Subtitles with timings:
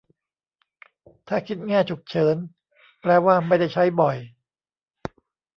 [1.27, 2.35] ถ้าคิดแง่ "ฉุกเฉิน"
[3.01, 4.17] แปลว่าไม่ได้ใช้บ่อย